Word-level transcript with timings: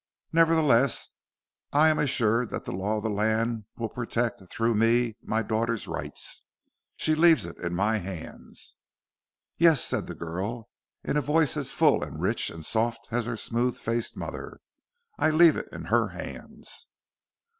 Nevertheless, 0.33 1.09
I 1.71 1.89
am 1.89 1.99
assured 1.99 2.49
that 2.49 2.63
the 2.65 2.71
law 2.71 2.97
of 2.97 3.03
the 3.03 3.09
land 3.11 3.65
will 3.77 3.87
protect, 3.87 4.41
through 4.49 4.73
me, 4.73 5.15
my 5.21 5.43
daughter's 5.43 5.87
rights. 5.87 6.41
She 6.95 7.13
leaves 7.13 7.45
it 7.45 7.55
in 7.59 7.75
my 7.75 7.99
hands." 7.99 8.77
"Yes," 9.59 9.83
said 9.85 10.07
the 10.07 10.15
girl, 10.15 10.71
in 11.03 11.17
a 11.17 11.21
voice 11.21 11.55
as 11.55 11.71
full 11.71 12.01
and 12.01 12.19
rich 12.19 12.49
and 12.49 12.65
soft 12.65 13.09
as 13.11 13.27
her 13.27 13.37
smooth 13.37 13.77
faced 13.77 14.17
mother, 14.17 14.61
"I 15.19 15.29
leave 15.29 15.55
it 15.55 15.69
in 15.71 15.83
her 15.83 16.07
hands." 16.07 16.87